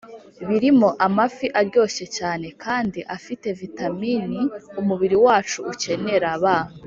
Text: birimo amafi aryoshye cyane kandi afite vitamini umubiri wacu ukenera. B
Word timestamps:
birimo 0.47 0.89
amafi 1.07 1.45
aryoshye 1.59 2.05
cyane 2.17 2.47
kandi 2.63 2.99
afite 3.15 3.47
vitamini 3.59 4.39
umubiri 4.79 5.17
wacu 5.25 5.59
ukenera. 5.71 6.29
B 6.43 6.45